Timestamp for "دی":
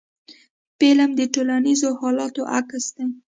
2.95-3.05